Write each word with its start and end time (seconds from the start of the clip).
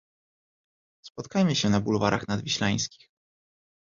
Spotkajmy 1.01 1.55
się 1.55 1.69
na 1.69 1.81
bulwarach 1.81 2.27
nadwiślańskich. 2.27 3.09